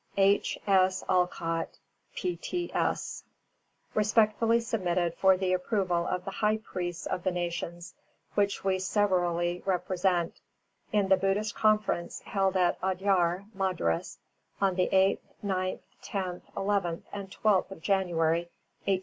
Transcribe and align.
H. 0.17 0.57
S. 0.65 1.03
OLCOTT, 1.07 1.77
P.T.S. 2.15 3.23
Respectfully 3.93 4.59
submitted 4.59 5.13
for 5.13 5.37
the 5.37 5.53
approval 5.53 6.07
of 6.07 6.25
the 6.25 6.31
High 6.31 6.57
Priests 6.57 7.05
of 7.05 7.21
the 7.21 7.29
nations 7.29 7.93
which 8.33 8.63
we 8.63 8.79
severally 8.79 9.61
represent, 9.63 10.41
in 10.91 11.09
the 11.09 11.17
Buddhist 11.17 11.53
Conference 11.53 12.21
held 12.21 12.57
at 12.57 12.81
Adyar, 12.81 13.45
Madras, 13.53 14.17
on 14.59 14.73
the 14.73 14.89
8th, 14.91 15.19
9th, 15.45 15.81
10th, 16.03 16.41
11th, 16.57 17.03
and 17.13 17.29
12th 17.29 17.69
of 17.69 17.79
January, 17.83 18.49
1891 18.49 18.49
(A. 18.87 18.99